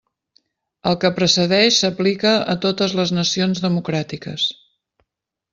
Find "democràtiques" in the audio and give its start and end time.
3.67-4.51